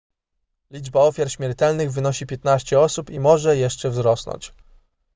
liczba 0.71 0.99
ofiar 1.01 1.31
śmiertelnych 1.31 1.91
wynosi 1.91 2.25
15 2.25 2.79
osób 2.79 3.09
i 3.09 3.19
może 3.19 3.57
jeszcze 3.57 3.89
wzrosnąć 3.89 4.53